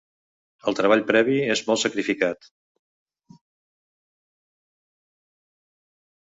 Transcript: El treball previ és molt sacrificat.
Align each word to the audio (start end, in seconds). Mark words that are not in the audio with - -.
El 0.69 0.77
treball 0.79 1.03
previ 1.11 1.35
és 1.55 1.61
molt 1.67 1.81
sacrificat. 1.83 2.49